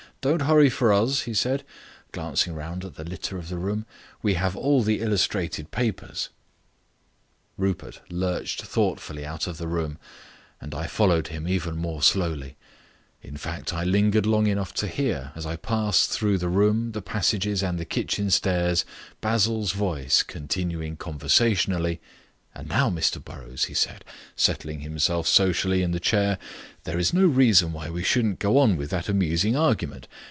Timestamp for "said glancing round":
1.33-2.85